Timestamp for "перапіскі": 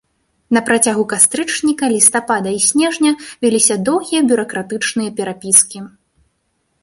5.19-5.79